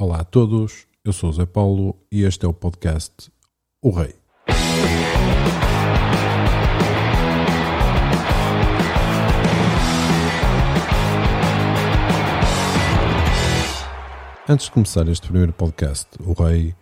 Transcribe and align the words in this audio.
Olá 0.00 0.20
a 0.20 0.24
todos, 0.24 0.86
eu 1.04 1.12
sou 1.12 1.28
o 1.28 1.32
Zé 1.32 1.44
Paulo 1.44 1.96
e 2.08 2.22
este 2.22 2.46
é 2.46 2.48
o 2.48 2.54
podcast 2.54 3.32
O 3.82 3.90
Rei. 3.90 4.14
Antes 14.48 14.66
de 14.66 14.70
começar 14.70 15.08
este 15.08 15.26
primeiro 15.26 15.52
podcast, 15.52 16.06
O 16.24 16.32
Rei, 16.32 16.76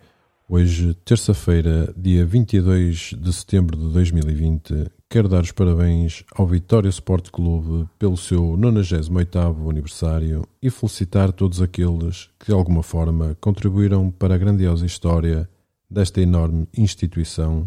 hoje, 0.47 0.93
terça-feira, 1.03 1.91
dia 1.97 2.23
22 2.23 3.15
de 3.17 3.33
setembro 3.33 3.75
de 3.75 3.93
2020, 3.93 4.91
quero 5.09 5.29
dar 5.29 5.41
os 5.41 5.53
parabéns 5.53 6.23
ao 6.35 6.45
Vitória 6.45 6.89
Sport 6.89 7.29
Clube 7.31 7.87
pelo 7.97 8.17
seu 8.17 8.43
98º 8.57 9.69
aniversário 9.69 10.45
e 10.61 10.69
felicitar 10.69 11.31
todos 11.31 11.61
aqueles 11.61 12.29
que 12.37 12.47
de 12.47 12.53
alguma 12.53 12.83
forma 12.83 13.35
contribuíram 13.39 14.11
para 14.11 14.35
a 14.35 14.37
grandiosa 14.37 14.85
história 14.85 15.49
desta 15.89 16.19
enorme 16.19 16.67
instituição 16.77 17.65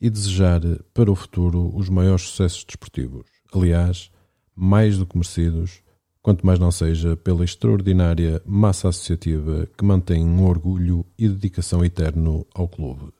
e 0.00 0.08
desejar 0.08 0.62
para 0.94 1.12
o 1.12 1.14
futuro 1.14 1.70
os 1.76 1.90
maiores 1.90 2.22
sucessos 2.22 2.64
desportivos. 2.64 3.26
Aliás, 3.52 4.10
mais 4.56 4.96
do 4.96 5.06
que 5.06 5.18
merecidos, 5.18 5.82
quanto 6.22 6.46
mais 6.46 6.58
não 6.58 6.70
seja 6.70 7.14
pela 7.14 7.44
extraordinária 7.44 8.40
massa 8.46 8.88
associativa 8.88 9.68
que 9.76 9.84
mantém 9.84 10.24
um 10.24 10.46
orgulho 10.46 11.04
e 11.18 11.28
dedicação 11.28 11.84
eterno 11.84 12.46
ao 12.54 12.66
clube. 12.66 13.19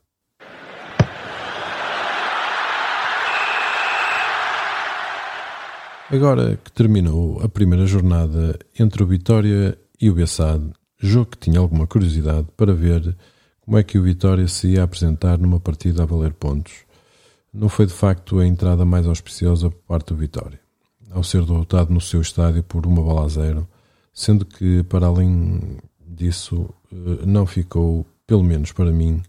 Agora 6.10 6.56
que 6.56 6.72
terminou 6.72 7.40
a 7.40 7.48
primeira 7.48 7.86
jornada 7.86 8.58
entre 8.78 9.02
o 9.02 9.06
Vitória 9.06 9.78
e 10.00 10.10
o 10.10 10.14
Bessade, 10.14 10.70
jogo 10.98 11.30
que 11.30 11.38
tinha 11.38 11.60
alguma 11.60 11.86
curiosidade 11.86 12.48
para 12.56 12.74
ver 12.74 13.16
como 13.60 13.78
é 13.78 13.82
que 13.82 13.98
o 13.98 14.02
Vitória 14.02 14.48
se 14.48 14.68
ia 14.68 14.82
apresentar 14.82 15.38
numa 15.38 15.60
partida 15.60 16.02
a 16.02 16.06
valer 16.06 16.32
pontos, 16.32 16.72
não 17.52 17.68
foi 17.68 17.86
de 17.86 17.92
facto 17.92 18.38
a 18.38 18.46
entrada 18.46 18.84
mais 18.84 19.06
auspiciosa 19.06 19.70
por 19.70 19.78
parte 19.86 20.08
do 20.08 20.16
Vitória 20.16 20.60
ao 21.10 21.22
ser 21.22 21.44
derrotado 21.44 21.92
no 21.92 22.00
seu 22.00 22.20
estádio 22.20 22.62
por 22.62 22.86
uma 22.86 23.02
bola 23.02 23.24
a 23.24 23.28
zero, 23.28 23.68
sendo 24.12 24.44
que, 24.44 24.82
para 24.84 25.06
além 25.06 25.78
disso, 26.06 26.68
eh, 26.92 27.26
não 27.26 27.46
ficou, 27.46 28.06
pelo 28.26 28.42
menos 28.42 28.72
para 28.72 28.90
mim, 28.92 29.22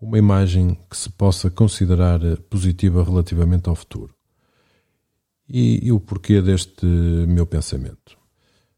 uma 0.00 0.18
imagem 0.18 0.76
que 0.90 0.96
se 0.96 1.10
possa 1.10 1.50
considerar 1.50 2.20
positiva 2.48 3.02
relativamente 3.02 3.68
ao 3.68 3.74
futuro. 3.74 4.14
E, 5.48 5.86
e 5.86 5.92
o 5.92 6.00
porquê 6.00 6.42
deste 6.42 6.84
meu 6.84 7.46
pensamento? 7.46 8.16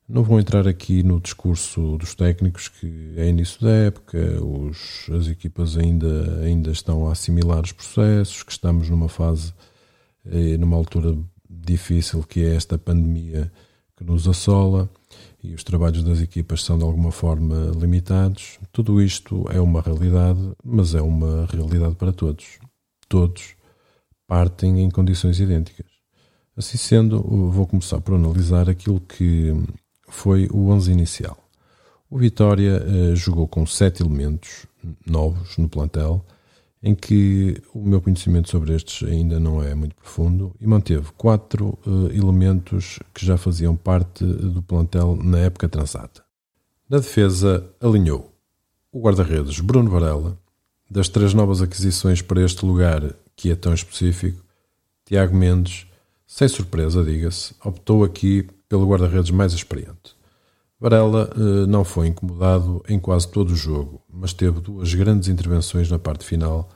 Não 0.09 0.23
vou 0.23 0.41
entrar 0.41 0.67
aqui 0.67 1.03
no 1.03 1.21
discurso 1.21 1.99
dos 1.99 2.15
técnicos, 2.15 2.69
que 2.69 3.13
é 3.17 3.29
início 3.29 3.61
da 3.61 3.71
época, 3.71 4.19
os, 4.43 5.07
as 5.11 5.27
equipas 5.27 5.77
ainda, 5.77 6.41
ainda 6.43 6.71
estão 6.71 7.09
a 7.09 7.13
assimilar 7.13 7.63
os 7.63 7.73
processos, 7.73 8.43
que 8.43 8.53
estamos 8.53 8.89
numa 8.89 9.09
fase, 9.09 9.53
eh, 10.25 10.57
numa 10.57 10.77
altura 10.79 11.15
difícil 11.49 12.23
que 12.23 12.41
é 12.41 12.55
esta 12.55 12.79
pandemia 12.79 13.53
que 13.97 14.05
nos 14.05 14.27
assola 14.27 14.89
e 15.43 15.55
os 15.55 15.63
trabalhos 15.63 16.03
das 16.03 16.21
equipas 16.21 16.63
são 16.63 16.79
de 16.79 16.85
alguma 16.85 17.13
forma 17.13 17.73
limitados. 17.77 18.59
Tudo 18.73 19.03
isto 19.03 19.45
é 19.51 19.61
uma 19.61 19.83
realidade, 19.83 20.41
mas 20.65 20.95
é 20.95 21.03
uma 21.03 21.47
realidade 21.47 21.97
para 21.97 22.13
todos. 22.13 22.59
Todos 23.09 23.57
partem 24.27 24.81
em 24.83 24.91
condições 24.91 25.39
idênticas. 25.39 25.98
Assim 26.59 26.77
sendo, 26.77 27.23
vou 27.23 27.69
começar 27.69 28.01
por 28.01 28.15
analisar 28.17 28.69
aquilo 28.69 29.01
que 29.01 29.55
foi 30.09 30.49
o 30.51 30.71
11 30.71 30.91
inicial. 30.91 31.39
O 32.11 32.19
Vitória 32.19 32.83
eh, 32.85 33.15
jogou 33.15 33.47
com 33.47 33.65
sete 33.65 34.03
elementos 34.03 34.67
novos 35.07 35.57
no 35.57 35.69
plantel 35.69 36.25
em 36.83 36.97
que 36.97 37.63
o 37.73 37.81
meu 37.81 38.01
conhecimento 38.01 38.51
sobre 38.51 38.75
estes 38.75 39.09
ainda 39.09 39.39
não 39.39 39.63
é 39.63 39.73
muito 39.73 39.95
profundo 39.95 40.53
e 40.61 40.67
manteve 40.67 41.09
quatro 41.17 41.79
uh, 41.87 42.07
elementos 42.13 42.99
que 43.13 43.25
já 43.25 43.37
faziam 43.37 43.75
parte 43.75 44.25
do 44.25 44.63
plantel 44.63 45.17
na 45.17 45.39
época 45.39 45.69
transata. 45.69 46.25
Na 46.89 46.99
defesa, 46.99 47.69
alinhou 47.81 48.33
o 48.93 49.01
guarda-redes 49.01 49.61
Bruno 49.61 49.91
Varela, 49.91 50.39
das 50.91 51.09
três 51.09 51.35
novas 51.35 51.61
aquisições 51.61 52.23
para 52.23 52.43
este 52.43 52.65
lugar 52.65 53.15
que 53.37 53.51
é 53.51 53.57
tão 53.57 53.75
específico, 53.75 54.43
Tiago 55.05 55.37
Mendes, 55.37 55.88
sem 56.29 56.47
surpresa, 56.47 57.03
diga-se, 57.03 57.55
optou 57.65 58.05
aqui 58.05 58.47
pelo 58.69 58.87
guarda-redes 58.87 59.31
mais 59.31 59.55
experiente. 59.55 60.15
Varela 60.79 61.31
eh, 61.35 61.67
não 61.67 61.85
foi 61.85 62.07
incomodado 62.09 62.85
em 62.87 63.01
quase 63.01 63.27
todo 63.29 63.51
o 63.51 63.57
jogo, 63.57 64.03
mas 64.13 64.35
teve 64.35 64.61
duas 64.61 64.93
grandes 64.93 65.29
intervenções 65.29 65.91
na 65.91 65.99
parte 65.99 66.27
final, 66.27 66.69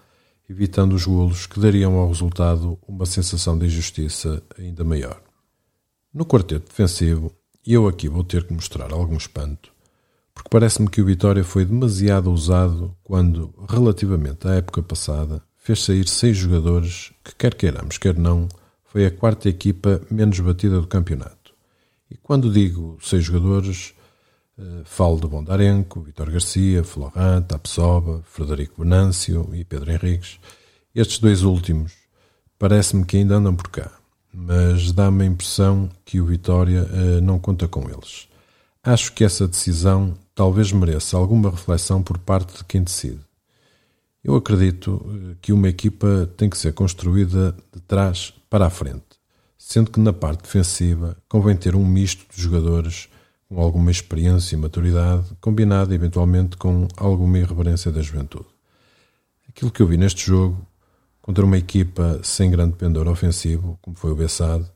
evitando 0.48 0.94
os 0.94 1.04
golos 1.04 1.46
que 1.46 1.60
dariam 1.60 1.98
ao 1.98 2.08
resultado 2.08 2.78
uma 2.88 3.04
sensação 3.04 3.56
de 3.58 3.66
injustiça 3.66 4.42
ainda 4.58 4.82
maior. 4.82 5.20
No 6.14 6.24
quarteto 6.24 6.70
defensivo, 6.70 7.30
e 7.64 7.74
eu 7.74 7.86
aqui 7.86 8.08
vou 8.08 8.24
ter 8.24 8.44
que 8.44 8.54
mostrar 8.54 8.90
algum 8.90 9.18
espanto, 9.18 9.70
porque 10.34 10.48
parece-me 10.48 10.88
que 10.88 11.02
o 11.02 11.04
Vitória 11.04 11.44
foi 11.44 11.66
demasiado 11.66 12.30
ousado 12.30 12.96
quando, 13.04 13.54
relativamente 13.68 14.48
à 14.48 14.54
época 14.54 14.82
passada, 14.82 15.42
fez 15.58 15.84
sair 15.84 16.08
seis 16.08 16.38
jogadores 16.38 17.12
que, 17.22 17.34
quer 17.34 17.54
queiramos, 17.54 17.98
quer 17.98 18.16
não, 18.16 18.48
foi 18.92 19.06
a 19.06 19.10
quarta 19.10 19.48
equipa 19.48 20.02
menos 20.10 20.38
batida 20.40 20.78
do 20.78 20.86
campeonato. 20.86 21.54
E 22.10 22.16
quando 22.18 22.52
digo 22.52 22.98
seis 23.00 23.24
jogadores, 23.24 23.94
uh, 24.58 24.82
falo 24.84 25.18
de 25.18 25.26
Bondarenko, 25.26 26.02
Vitor 26.02 26.30
Garcia, 26.30 26.84
Florent, 26.84 27.46
Tapsoba, 27.46 28.22
Frederico 28.26 28.82
Venâncio 28.82 29.48
e 29.54 29.64
Pedro 29.64 29.90
Henriques. 29.90 30.38
Estes 30.94 31.20
dois 31.20 31.42
últimos 31.42 31.94
parece-me 32.58 33.06
que 33.06 33.16
ainda 33.16 33.36
andam 33.36 33.56
por 33.56 33.68
cá, 33.68 33.90
mas 34.30 34.92
dá-me 34.92 35.22
a 35.22 35.26
impressão 35.26 35.88
que 36.04 36.20
o 36.20 36.26
Vitória 36.26 36.82
uh, 36.82 37.22
não 37.22 37.38
conta 37.38 37.66
com 37.66 37.88
eles. 37.88 38.28
Acho 38.82 39.10
que 39.14 39.24
essa 39.24 39.48
decisão 39.48 40.12
talvez 40.34 40.70
mereça 40.70 41.16
alguma 41.16 41.50
reflexão 41.50 42.02
por 42.02 42.18
parte 42.18 42.58
de 42.58 42.64
quem 42.64 42.82
decide. 42.82 43.20
Eu 44.22 44.36
acredito 44.36 45.04
eh, 45.04 45.36
que 45.40 45.52
uma 45.52 45.68
equipa 45.68 46.30
tem 46.36 46.48
que 46.48 46.58
ser 46.58 46.72
construída 46.72 47.56
de 47.74 47.80
trás 47.82 48.32
para 48.48 48.66
a 48.66 48.70
frente 48.70 49.12
sendo 49.64 49.92
que 49.92 50.00
na 50.00 50.12
parte 50.12 50.42
defensiva 50.42 51.16
convém 51.28 51.56
ter 51.56 51.76
um 51.76 51.86
misto 51.86 52.26
de 52.34 52.42
jogadores 52.42 53.08
com 53.48 53.60
alguma 53.60 53.92
experiência 53.92 54.56
e 54.56 54.58
maturidade, 54.58 55.24
combinado 55.40 55.94
eventualmente 55.94 56.56
com 56.56 56.88
alguma 56.96 57.38
irreverência 57.38 57.92
da 57.92 58.02
juventude. 58.02 58.48
Aquilo 59.48 59.70
que 59.70 59.80
eu 59.80 59.86
vi 59.86 59.96
neste 59.96 60.26
jogo, 60.26 60.66
contra 61.20 61.44
uma 61.44 61.56
equipa 61.56 62.18
sem 62.24 62.50
grande 62.50 62.74
pendor 62.74 63.06
ofensivo, 63.06 63.78
como 63.80 63.96
foi 63.96 64.10
o 64.10 64.16
Bessade, 64.16 64.68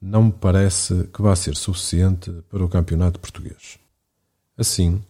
não 0.00 0.24
me 0.24 0.32
parece 0.32 1.08
que 1.14 1.22
vá 1.22 1.36
ser 1.36 1.54
suficiente 1.54 2.32
para 2.50 2.64
o 2.64 2.68
campeonato 2.68 3.20
português. 3.20 3.78
Assim, 4.58 5.00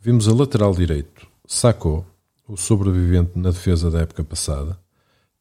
vimos 0.00 0.26
a 0.26 0.34
lateral 0.34 0.74
direito, 0.74 1.24
Sacco, 1.46 2.04
o 2.50 2.56
sobrevivente 2.56 3.38
na 3.38 3.50
defesa 3.50 3.90
da 3.90 4.00
época 4.00 4.24
passada, 4.24 4.78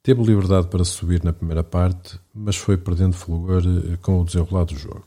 Teve 0.01 0.23
liberdade 0.23 0.67
para 0.67 0.85
subir 0.85 1.23
na 1.25 1.33
primeira 1.33 1.63
parte, 1.63 2.17
mas 2.33 2.55
foi 2.55 2.77
perdendo 2.77 3.13
fulgor 3.13 3.61
eh, 3.63 3.97
com 4.01 4.21
o 4.21 4.23
desenrolar 4.23 4.63
do 4.63 4.75
jogo. 4.75 5.05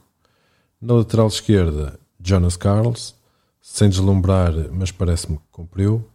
Na 0.80 0.94
lateral 0.94 1.28
esquerda, 1.28 1.98
Jonas 2.22 2.58
Carls, 2.58 3.14
sem 3.60 3.88
deslumbrar, 3.88 4.52
mas 4.70 4.92
parece-me 4.92 5.38
que 5.38 5.44
cumpriu. 5.50 6.06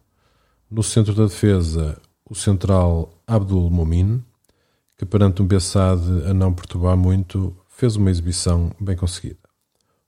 No 0.70 0.82
centro 0.84 1.12
da 1.12 1.24
defesa, 1.24 2.00
o 2.24 2.36
central 2.36 3.12
Abdul 3.26 3.68
Momin, 3.68 4.22
que 4.96 5.04
perante 5.04 5.42
um 5.42 5.46
Bessade 5.46 6.22
a 6.24 6.32
não 6.32 6.54
perturbar 6.54 6.96
muito, 6.96 7.56
fez 7.68 7.96
uma 7.96 8.10
exibição 8.10 8.70
bem 8.78 8.96
conseguida. 8.96 9.40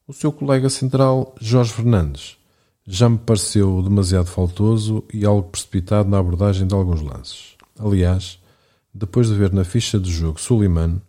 O 0.06 0.12
seu 0.12 0.30
colega 0.30 0.70
central, 0.70 1.34
Jorge 1.40 1.72
Fernandes, 1.72 2.38
já 2.92 3.08
me 3.08 3.18
pareceu 3.18 3.80
demasiado 3.82 4.26
faltoso 4.26 5.04
e 5.14 5.25
algo 5.25 5.48
precipitado 5.48 6.08
na 6.08 6.19
abordagem 6.19 6.66
de 6.66 6.75
alguns 6.75 7.00
lances. 7.00 7.54
Aliás, 7.78 8.40
depois 8.92 9.28
de 9.28 9.34
ver 9.34 9.52
na 9.52 9.62
ficha 9.62 9.98
de 9.98 10.10
jogo 10.10 10.40
Suleiman, 10.40 11.00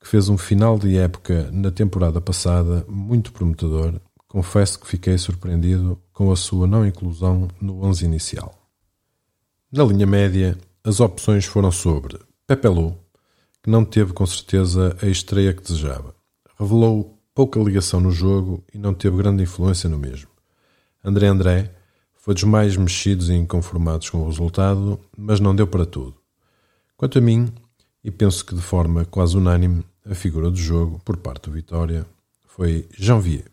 que 0.00 0.08
fez 0.08 0.30
um 0.30 0.38
final 0.38 0.78
de 0.78 0.96
época 0.96 1.50
na 1.52 1.70
temporada 1.70 2.22
passada 2.22 2.86
muito 2.88 3.32
prometedor, 3.32 4.00
confesso 4.26 4.80
que 4.80 4.86
fiquei 4.86 5.18
surpreendido 5.18 6.00
com 6.10 6.32
a 6.32 6.36
sua 6.36 6.66
não 6.66 6.86
inclusão 6.86 7.48
no 7.60 7.84
11 7.84 8.06
inicial. 8.06 8.54
Na 9.70 9.84
linha 9.84 10.06
média, 10.06 10.56
as 10.82 11.00
opções 11.00 11.44
foram 11.44 11.70
sobre 11.70 12.18
Pepelu, 12.46 12.96
que 13.62 13.68
não 13.68 13.84
teve 13.84 14.14
com 14.14 14.24
certeza 14.24 14.96
a 15.02 15.06
estreia 15.06 15.52
que 15.52 15.62
desejava. 15.62 16.14
Revelou 16.58 17.18
pouca 17.34 17.60
ligação 17.60 18.00
no 18.00 18.10
jogo 18.10 18.64
e 18.72 18.78
não 18.78 18.94
teve 18.94 19.18
grande 19.18 19.42
influência 19.42 19.88
no 19.88 19.98
mesmo. 19.98 20.29
André 21.02 21.26
André 21.26 21.70
foi 22.14 22.34
dos 22.34 22.44
mais 22.44 22.76
mexidos 22.76 23.30
e 23.30 23.34
inconformados 23.34 24.10
com 24.10 24.18
o 24.18 24.26
resultado, 24.26 25.00
mas 25.16 25.40
não 25.40 25.56
deu 25.56 25.66
para 25.66 25.86
tudo. 25.86 26.14
Quanto 26.96 27.18
a 27.18 27.20
mim, 27.20 27.48
e 28.04 28.10
penso 28.10 28.44
que 28.44 28.54
de 28.54 28.60
forma 28.60 29.06
quase 29.06 29.36
unânime, 29.36 29.82
a 30.04 30.14
figura 30.14 30.50
do 30.50 30.56
jogo, 30.56 31.00
por 31.04 31.16
parte 31.16 31.44
do 31.48 31.52
Vitória, 31.52 32.06
foi 32.46 32.86
Janvier. 32.98 33.44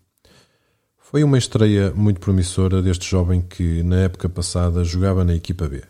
Foi 0.97 1.23
uma 1.23 1.37
estreia 1.37 1.93
muito 1.93 2.19
promissora 2.19 2.81
deste 2.81 3.09
jovem 3.09 3.41
que, 3.41 3.81
na 3.83 4.01
época 4.01 4.27
passada, 4.27 4.83
jogava 4.83 5.23
na 5.23 5.33
equipa 5.33 5.65
B. 5.67 5.81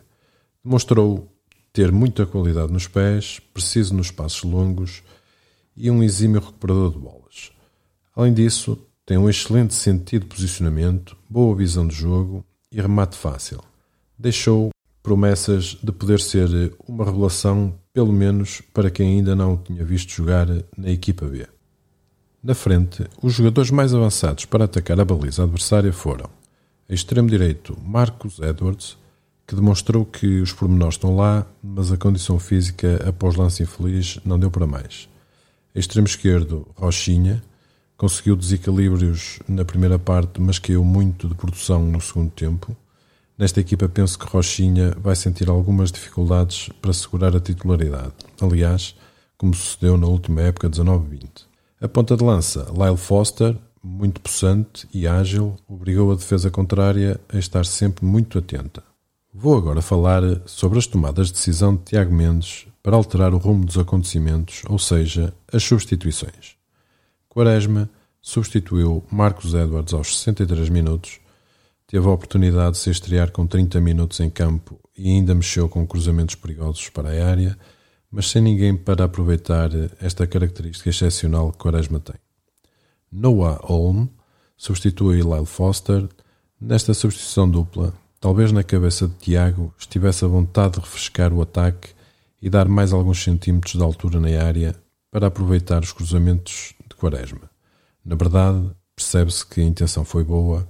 Demonstrou 0.64 1.28
ter 1.72 1.90
muita 1.90 2.24
qualidade 2.24 2.72
nos 2.72 2.86
pés, 2.86 3.40
preciso 3.52 3.94
nos 3.94 4.12
passos 4.12 4.44
longos 4.44 5.02
e 5.76 5.90
um 5.90 6.02
exímio 6.04 6.40
recuperador 6.40 6.92
de 6.92 6.98
bolas. 6.98 7.50
Além 8.14 8.32
disso, 8.32 8.78
tem 9.08 9.16
um 9.16 9.30
excelente 9.30 9.72
sentido 9.72 10.24
de 10.24 10.28
posicionamento, 10.28 11.16
boa 11.30 11.56
visão 11.56 11.88
de 11.88 11.94
jogo 11.94 12.44
e 12.70 12.78
remate 12.78 13.16
fácil. 13.16 13.58
Deixou 14.18 14.68
promessas 15.02 15.78
de 15.82 15.90
poder 15.90 16.20
ser 16.20 16.74
uma 16.86 17.06
revelação, 17.06 17.72
pelo 17.90 18.12
menos 18.12 18.60
para 18.74 18.90
quem 18.90 19.16
ainda 19.16 19.34
não 19.34 19.54
o 19.54 19.56
tinha 19.56 19.82
visto 19.82 20.12
jogar 20.12 20.46
na 20.76 20.90
equipa 20.90 21.24
B. 21.24 21.46
Na 22.44 22.54
frente, 22.54 23.06
os 23.22 23.32
jogadores 23.32 23.70
mais 23.70 23.94
avançados 23.94 24.44
para 24.44 24.66
atacar 24.66 25.00
a 25.00 25.06
baliza 25.06 25.42
adversária 25.42 25.90
foram 25.90 26.28
a 26.86 26.92
extremo 26.92 27.30
direito 27.30 27.78
Marcos 27.82 28.38
Edwards, 28.40 28.98
que 29.46 29.54
demonstrou 29.54 30.04
que 30.04 30.42
os 30.42 30.52
pormenores 30.52 30.96
estão 30.96 31.16
lá, 31.16 31.46
mas 31.62 31.90
a 31.90 31.96
condição 31.96 32.38
física 32.38 33.02
após 33.08 33.36
lance 33.36 33.62
infeliz 33.62 34.20
não 34.22 34.38
deu 34.38 34.50
para 34.50 34.66
mais. 34.66 35.08
A 35.74 35.78
extremo 35.78 36.06
esquerdo 36.06 36.68
Rochinha 36.74 37.42
conseguiu 37.98 38.36
desequilíbrios 38.36 39.40
na 39.48 39.64
primeira 39.64 39.98
parte, 39.98 40.40
mas 40.40 40.60
caiu 40.60 40.84
muito 40.84 41.28
de 41.28 41.34
produção 41.34 41.84
no 41.84 42.00
segundo 42.00 42.30
tempo. 42.30 42.74
Nesta 43.36 43.60
equipa 43.60 43.88
penso 43.88 44.16
que 44.16 44.26
Rochinha 44.26 44.96
vai 45.00 45.16
sentir 45.16 45.50
algumas 45.50 45.90
dificuldades 45.90 46.70
para 46.80 46.92
segurar 46.92 47.34
a 47.36 47.40
titularidade. 47.40 48.14
Aliás, 48.40 48.94
como 49.36 49.52
sucedeu 49.52 49.96
na 49.96 50.06
última 50.06 50.42
época 50.42 50.70
19-20. 50.70 51.28
A 51.80 51.88
ponta 51.88 52.16
de 52.16 52.22
lança, 52.22 52.68
Lyle 52.72 52.96
Foster, 52.96 53.56
muito 53.82 54.20
possante 54.20 54.88
e 54.94 55.06
ágil, 55.06 55.56
obrigou 55.68 56.12
a 56.12 56.16
defesa 56.16 56.50
contrária 56.50 57.20
a 57.28 57.36
estar 57.36 57.66
sempre 57.66 58.04
muito 58.04 58.38
atenta. 58.38 58.82
Vou 59.34 59.56
agora 59.56 59.82
falar 59.82 60.22
sobre 60.46 60.78
as 60.78 60.86
tomadas 60.86 61.28
de 61.28 61.34
decisão 61.34 61.74
de 61.74 61.82
Tiago 61.82 62.14
Mendes 62.14 62.66
para 62.80 62.96
alterar 62.96 63.34
o 63.34 63.38
rumo 63.38 63.64
dos 63.64 63.78
acontecimentos, 63.78 64.62
ou 64.68 64.78
seja, 64.78 65.34
as 65.52 65.62
substituições. 65.62 66.57
Quaresma 67.28 67.88
substituiu 68.20 69.04
Marcos 69.10 69.54
Edwards 69.54 69.94
aos 69.94 70.18
63 70.18 70.68
minutos 70.68 71.20
Teve 71.90 72.06
a 72.06 72.10
oportunidade 72.10 72.72
de 72.72 72.78
se 72.80 72.90
estrear 72.90 73.32
com 73.32 73.46
30 73.46 73.80
minutos 73.80 74.20
em 74.20 74.28
campo 74.28 74.78
e 74.94 75.08
ainda 75.08 75.34
mexeu 75.34 75.70
com 75.70 75.86
cruzamentos 75.86 76.34
perigosos 76.34 76.90
para 76.90 77.08
a 77.08 77.26
área, 77.26 77.58
mas 78.10 78.28
sem 78.28 78.42
ninguém 78.42 78.76
para 78.76 79.04
aproveitar 79.04 79.70
esta 79.98 80.26
característica 80.26 80.90
excepcional 80.90 81.50
que 81.50 81.56
Quaresma 81.56 81.98
tem. 81.98 82.16
Noah 83.10 83.58
Holm 83.62 84.06
substitui 84.54 85.22
Lyle 85.22 85.46
Foster. 85.46 86.06
Nesta 86.60 86.92
substituição 86.92 87.48
dupla, 87.48 87.94
talvez 88.20 88.52
na 88.52 88.62
cabeça 88.62 89.08
de 89.08 89.14
Tiago 89.14 89.72
estivesse 89.78 90.26
a 90.26 90.28
vontade 90.28 90.74
de 90.74 90.80
refrescar 90.80 91.32
o 91.32 91.40
ataque 91.40 91.94
e 92.42 92.50
dar 92.50 92.68
mais 92.68 92.92
alguns 92.92 93.24
centímetros 93.24 93.72
de 93.72 93.82
altura 93.82 94.20
na 94.20 94.28
área 94.44 94.76
para 95.10 95.28
aproveitar 95.28 95.82
os 95.82 95.92
cruzamentos 95.92 96.74
Quaresma. 96.98 97.50
Na 98.04 98.16
verdade, 98.16 98.70
percebe-se 98.94 99.46
que 99.46 99.60
a 99.60 99.64
intenção 99.64 100.04
foi 100.04 100.24
boa 100.24 100.66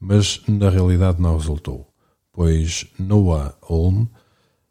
mas 0.00 0.40
na 0.46 0.70
realidade 0.70 1.20
não 1.20 1.36
resultou, 1.36 1.92
pois 2.32 2.86
Noah 2.98 3.54
Holm 3.62 4.06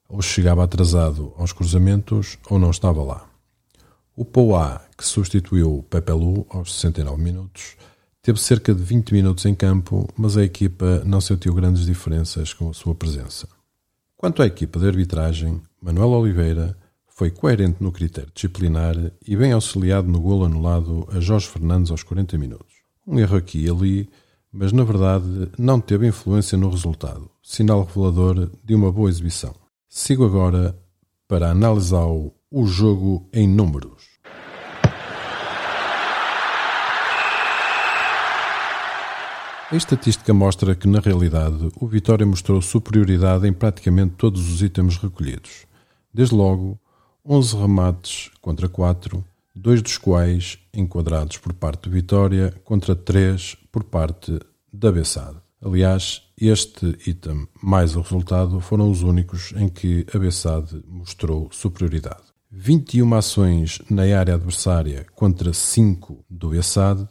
ou 0.08 0.22
chegava 0.22 0.64
atrasado 0.64 1.34
aos 1.38 1.52
cruzamentos 1.52 2.38
ou 2.50 2.60
não 2.60 2.70
estava 2.70 3.04
lá. 3.04 3.28
O 4.16 4.24
Poá, 4.24 4.82
que 4.98 5.06
substituiu 5.06 5.86
Pepelu 5.90 6.46
aos 6.50 6.74
69 6.76 7.22
minutos, 7.22 7.76
teve 8.22 8.40
cerca 8.40 8.74
de 8.74 8.82
20 8.82 9.12
minutos 9.14 9.46
em 9.46 9.54
campo, 9.54 10.08
mas 10.16 10.38
a 10.38 10.44
equipa 10.44 11.04
não 11.04 11.20
sentiu 11.20 11.54
grandes 11.54 11.86
diferenças 11.86 12.54
com 12.54 12.70
a 12.70 12.74
sua 12.74 12.96
presença. 12.96 13.48
Quanto 14.16 14.42
à 14.42 14.46
equipa 14.46 14.80
de 14.80 14.88
arbitragem, 14.88 15.62
Manuel 15.82 16.12
Oliveira 16.12 16.78
foi 17.16 17.32
coerente 17.32 17.82
no 17.82 17.92
critério 17.92 18.30
disciplinar 18.36 18.96
e 19.26 19.36
bem 19.36 19.54
auxiliado 19.54 20.08
no 20.08 20.20
golo 20.20 20.46
anulado 20.46 21.08
a 21.12 21.20
Jorge 21.20 21.48
Fernandes 21.48 21.90
aos 21.90 22.04
40 22.04 22.38
minutos. 22.38 22.76
Um 23.08 23.18
erro 23.18 23.38
aqui 23.38 23.66
e 23.66 23.70
ali 23.70 24.10
mas 24.52 24.72
na 24.72 24.86
verdade 24.86 25.50
não 25.58 25.82
teve 25.82 26.08
influência 26.08 26.58
no 26.58 26.70
resultado, 26.70 27.30
sinal 27.44 27.84
revelador 27.84 28.50
de 28.64 28.74
uma 28.74 28.90
boa 28.90 29.10
exibição. 29.10 29.54
Sigo 29.90 30.26
agora 30.26 30.78
para 31.28 31.52
analisar 31.52 32.06
o 32.06 32.66
jogo 32.66 33.30
em 33.34 33.48
números. 33.48 34.16
A 39.70 39.76
estatística 39.76 40.34
mostra 40.34 40.76
que, 40.76 40.88
na 40.88 41.00
realidade, 41.00 41.70
o 41.82 41.88
Vitória 41.88 42.26
mostrou 42.26 42.62
superioridade 42.62 43.48
em 43.48 43.52
praticamente 43.52 44.14
todos 44.16 44.50
os 44.50 44.62
itens 44.62 44.96
recolhidos. 44.96 45.66
Desde 46.14 46.36
logo, 46.36 46.80
11 47.28 47.58
remates 47.58 48.30
contra 48.40 48.70
4, 48.70 49.26
dois 49.56 49.82
dos 49.82 49.98
quais 49.98 50.60
enquadrados 50.72 51.38
por 51.40 51.54
parte 51.54 51.90
do 51.90 51.90
Vitória 51.90 52.54
contra 52.64 52.96
três 52.96 53.58
por 53.72 53.84
parte 53.84 54.40
da 54.72 54.92
Bessade. 54.92 55.38
Aliás, 55.60 56.22
este 56.40 56.96
item 57.08 57.48
mais 57.64 57.96
o 57.96 58.02
resultado 58.02 58.60
foram 58.60 58.92
os 58.92 59.02
únicos 59.02 59.54
em 59.56 59.68
que 59.68 60.06
a 60.14 60.20
Bessade 60.20 60.84
mostrou 60.88 61.50
superioridade. 61.52 62.24
21 62.52 63.16
ações 63.16 63.82
na 63.90 64.04
área 64.04 64.36
adversária 64.36 65.08
contra 65.16 65.52
5 65.52 66.24
do 66.30 66.50
Bessade 66.50 67.08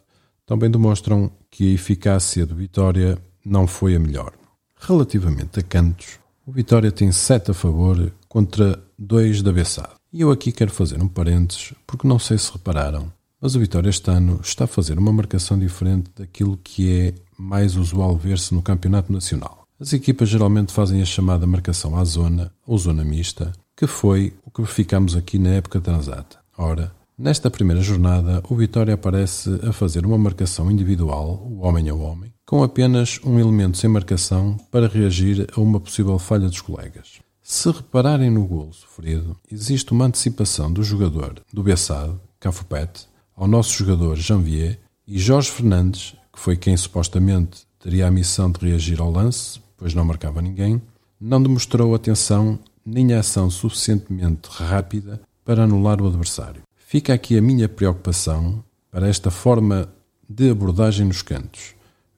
também 0.47 0.71
demonstram 0.71 1.33
que 1.51 1.73
a 1.73 1.75
eficácia 1.75 2.47
do 2.47 2.55
Vitória 2.55 3.19
não 3.45 3.67
foi 3.67 3.97
a 3.97 3.99
melhor. 3.99 4.33
Relativamente 4.77 5.59
a 5.59 5.63
cantos, 5.63 6.21
o 6.47 6.53
Vitória 6.53 6.93
tem 6.93 7.11
7 7.11 7.51
a 7.51 7.55
favor 7.55 8.13
contra 8.29 8.81
2 8.97 9.43
da 9.43 9.53
Bessade. 9.53 10.04
E 10.15 10.21
eu 10.21 10.31
aqui 10.31 10.53
quero 10.53 10.71
fazer 10.71 11.03
um 11.03 11.09
parênteses, 11.09 11.75
porque 11.85 12.07
não 12.07 12.21
sei 12.21 12.39
se 12.39 12.53
repararam, 12.53 13.13
mas 13.43 13.57
o 13.57 13.59
Vitória 13.59 13.91
este 13.91 14.09
ano 14.09 14.39
está 14.45 14.63
a 14.63 14.69
fazer 14.69 14.97
uma 14.97 15.13
marcação 15.13 15.59
diferente 15.59 16.09
daquilo 16.17 16.57
que 16.63 16.89
é 16.89 17.15
mais 17.37 17.75
usual 17.75 18.17
ver-se 18.17 18.55
no 18.55 18.63
campeonato 18.63 19.13
nacional. 19.13 19.67
As 19.81 19.93
equipas 19.93 20.29
geralmente 20.29 20.73
fazem 20.73 21.03
a 21.03 21.05
chamada 21.05 21.49
marcação 21.49 21.97
à 21.97 22.05
zona 22.05 22.53
ou 22.65 22.79
zona 22.79 23.03
mista, 23.03 23.51
que 23.77 23.89
foi 23.89 24.33
o 24.47 24.53
que 24.53 24.63
verificamos 24.63 25.17
aqui 25.17 25.37
na 25.37 25.51
época 25.51 25.81
transata. 25.81 26.39
Ora, 26.57 26.95
nesta 27.19 27.51
primeira 27.51 27.83
jornada, 27.83 28.41
o 28.49 28.55
Vitória 28.55 28.95
aparece 28.95 29.51
a 29.69 29.73
fazer 29.73 30.07
uma 30.07 30.17
marcação 30.17 30.71
individual, 30.71 31.45
o 31.45 31.67
homem 31.67 31.89
a 31.89 31.95
homem, 31.95 32.33
com 32.47 32.63
apenas 32.63 33.19
um 33.25 33.41
elemento 33.41 33.79
sem 33.79 33.91
marcação 33.91 34.59
para 34.71 34.87
reagir 34.87 35.49
a 35.57 35.61
uma 35.61 35.81
possível 35.81 36.21
falha 36.21 36.47
dos 36.49 36.61
colegas. 36.61 37.24
Se 37.47 37.71
repararem 37.71 38.31
no 38.31 38.47
golo 38.47 38.73
sofrido, 38.73 39.37
existe 39.53 39.93
uma 39.93 40.07
antecipação 40.07 40.73
do 40.73 40.83
jogador 40.83 41.43
do 41.53 41.63
Bessade, 41.63 42.15
Cafupete, 42.41 43.07
ao 43.37 43.47
nosso 43.47 43.71
jogador 43.75 44.17
Janvier 44.17 44.81
e 45.07 45.19
Jorge 45.19 45.51
Fernandes, 45.51 46.17
que 46.33 46.41
foi 46.41 46.57
quem 46.57 46.75
supostamente 46.75 47.67
teria 47.79 48.07
a 48.07 48.11
missão 48.11 48.51
de 48.51 48.67
reagir 48.67 48.99
ao 48.99 49.11
lance, 49.11 49.61
pois 49.77 49.93
não 49.93 50.07
marcava 50.07 50.41
ninguém, 50.41 50.81
não 51.21 51.43
demonstrou 51.43 51.95
atenção 51.95 52.59
nem 52.83 53.13
ação 53.13 53.51
suficientemente 53.51 54.49
rápida 54.49 55.21
para 55.45 55.65
anular 55.65 56.01
o 56.01 56.07
adversário. 56.07 56.63
Fica 56.79 57.13
aqui 57.13 57.37
a 57.37 57.43
minha 57.43 57.69
preocupação 57.69 58.65
para 58.91 59.07
esta 59.07 59.31
forma 59.31 59.93
de 60.27 60.49
abordagem 60.49 61.07
nos 61.07 61.21
cantos, 61.21 61.75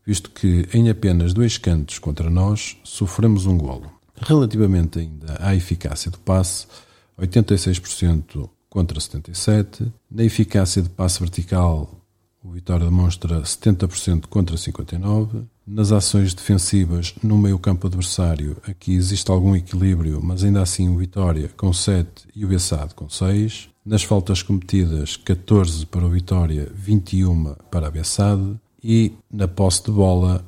visto 0.06 0.30
que 0.30 0.68
em 0.72 0.88
apenas 0.88 1.34
dois 1.34 1.58
cantos 1.58 1.98
contra 1.98 2.30
nós 2.30 2.76
sofremos 2.84 3.44
um 3.44 3.58
golo. 3.58 3.95
Relativamente 4.20 4.98
ainda 4.98 5.36
à 5.40 5.54
eficácia 5.54 6.10
do 6.10 6.18
passe, 6.18 6.66
86% 7.20 8.48
contra 8.68 8.98
77%. 8.98 9.92
Na 10.10 10.24
eficácia 10.24 10.82
de 10.82 10.88
passe 10.88 11.20
vertical, 11.20 11.90
o 12.42 12.50
Vitória 12.50 12.84
demonstra 12.84 13.40
70% 13.42 14.26
contra 14.26 14.56
59%. 14.56 15.44
Nas 15.66 15.90
ações 15.90 16.32
defensivas 16.32 17.12
no 17.20 17.36
meio 17.36 17.58
campo 17.58 17.88
adversário, 17.88 18.56
aqui 18.68 18.94
existe 18.94 19.28
algum 19.32 19.56
equilíbrio, 19.56 20.22
mas 20.22 20.44
ainda 20.44 20.62
assim 20.62 20.88
o 20.88 20.96
Vitória 20.96 21.50
com 21.56 21.72
7 21.72 22.28
e 22.36 22.44
o 22.44 22.48
Bessade 22.48 22.94
com 22.94 23.08
6. 23.08 23.68
Nas 23.84 24.04
faltas 24.04 24.42
cometidas, 24.42 25.16
14 25.16 25.84
para 25.86 26.06
o 26.06 26.10
Vitória, 26.10 26.70
21 26.72 27.56
para 27.68 27.88
a 27.88 27.90
Bessade. 27.90 28.56
E 28.82 29.12
na 29.28 29.48
posse 29.48 29.82
de 29.84 29.90
bola, 29.90 30.44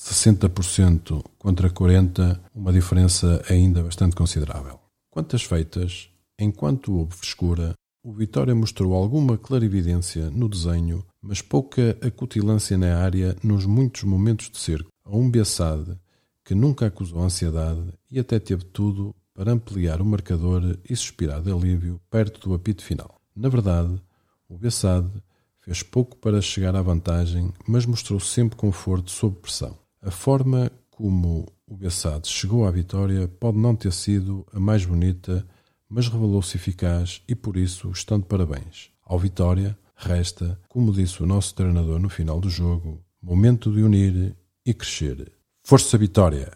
60% 0.00 1.22
contra 1.38 1.68
40%, 1.68 2.40
uma 2.54 2.72
diferença 2.72 3.42
ainda 3.48 3.82
bastante 3.82 4.16
considerável. 4.16 4.80
Quantas 5.10 5.42
feitas, 5.42 6.10
Enquanto 6.42 6.96
houve 6.96 7.14
frescura, 7.14 7.74
o 8.02 8.14
Vitória 8.14 8.54
mostrou 8.54 8.94
alguma 8.94 9.36
clarividência 9.36 10.30
no 10.30 10.48
desenho, 10.48 11.04
mas 11.20 11.42
pouca 11.42 11.98
acutilância 12.00 12.78
na 12.78 12.96
área 12.96 13.36
nos 13.44 13.66
muitos 13.66 14.04
momentos 14.04 14.48
de 14.48 14.56
cerco. 14.56 14.88
A 15.04 15.14
um 15.14 15.30
Bessade 15.30 15.98
que 16.42 16.54
nunca 16.54 16.86
acusou 16.86 17.20
ansiedade 17.20 17.92
e 18.10 18.18
até 18.18 18.38
teve 18.38 18.64
tudo 18.64 19.14
para 19.34 19.52
ampliar 19.52 20.00
o 20.00 20.04
marcador 20.06 20.78
e 20.88 20.96
suspirar 20.96 21.42
de 21.42 21.52
alívio 21.52 22.00
perto 22.08 22.48
do 22.48 22.54
apito 22.54 22.82
final. 22.82 23.20
Na 23.36 23.50
verdade, 23.50 24.00
o 24.48 24.56
Bessade 24.56 25.10
Fez 25.62 25.82
pouco 25.82 26.16
para 26.16 26.40
chegar 26.40 26.74
à 26.74 26.80
vantagem, 26.80 27.52
mas 27.68 27.84
mostrou 27.84 28.18
sempre 28.18 28.56
conforto 28.56 29.10
sob 29.10 29.36
pressão. 29.36 29.76
A 30.02 30.10
forma 30.10 30.72
como 30.90 31.46
o 31.66 31.76
Bessades 31.76 32.30
chegou 32.30 32.66
à 32.66 32.70
vitória 32.70 33.28
pode 33.28 33.58
não 33.58 33.76
ter 33.76 33.92
sido 33.92 34.46
a 34.50 34.58
mais 34.58 34.86
bonita, 34.86 35.46
mas 35.86 36.08
revelou-se 36.08 36.56
eficaz 36.56 37.20
e 37.28 37.34
por 37.34 37.54
isso 37.54 37.90
estando 37.90 38.24
parabéns. 38.24 38.90
Ao 39.04 39.18
Vitória, 39.18 39.76
resta, 39.94 40.58
como 40.70 40.90
disse 40.90 41.22
o 41.22 41.26
nosso 41.26 41.54
treinador 41.54 41.98
no 41.98 42.08
final 42.08 42.40
do 42.40 42.48
jogo, 42.48 43.04
momento 43.22 43.70
de 43.70 43.82
unir 43.82 44.34
e 44.64 44.72
crescer. 44.72 45.32
Força 45.62 45.98
Vitória! 45.98 46.50